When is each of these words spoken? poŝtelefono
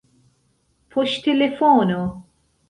poŝtelefono 0.95 2.01